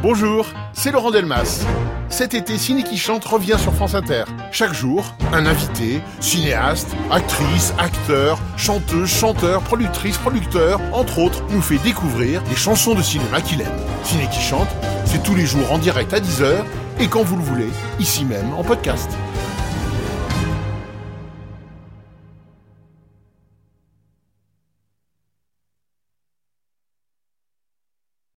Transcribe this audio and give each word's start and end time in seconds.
Bonjour, 0.00 0.46
c'est 0.74 0.92
Laurent 0.92 1.10
Delmas. 1.10 1.66
Cet 2.08 2.32
été, 2.32 2.56
Ciné 2.56 2.84
qui 2.84 2.96
chante 2.96 3.24
revient 3.24 3.56
sur 3.58 3.74
France 3.74 3.96
Inter. 3.96 4.24
Chaque 4.52 4.72
jour, 4.72 5.12
un 5.32 5.44
invité, 5.44 6.00
cinéaste, 6.20 6.94
actrice, 7.10 7.74
acteur, 7.78 8.38
chanteuse, 8.56 9.10
chanteur, 9.10 9.60
productrice, 9.62 10.16
producteur, 10.16 10.80
entre 10.92 11.18
autres, 11.18 11.42
nous 11.50 11.60
fait 11.60 11.78
découvrir 11.78 12.42
les 12.48 12.54
chansons 12.54 12.94
de 12.94 13.02
cinéma 13.02 13.40
qu'il 13.40 13.60
aime. 13.60 13.76
Ciné 14.04 14.28
qui 14.30 14.40
chante, 14.40 14.68
c'est 15.04 15.22
tous 15.24 15.34
les 15.34 15.46
jours 15.46 15.72
en 15.72 15.78
direct 15.78 16.14
à 16.14 16.20
10h 16.20 16.62
et 17.00 17.08
quand 17.08 17.24
vous 17.24 17.36
le 17.36 17.42
voulez, 17.42 17.70
ici 17.98 18.24
même 18.24 18.54
en 18.54 18.62
podcast. 18.62 19.10